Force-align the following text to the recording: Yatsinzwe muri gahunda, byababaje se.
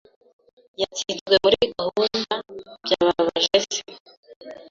Yatsinzwe 0.81 1.35
muri 1.43 1.57
gahunda, 1.77 2.33
byababaje 2.83 3.57
se. 3.71 3.79